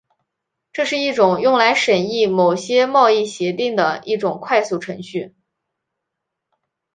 [0.73, 5.35] 这是一种用来审议某些贸易协定的一种快速程序。